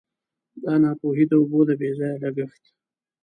[0.63, 2.63] دا ناپوهي د اوبو د بې ځایه لګښت.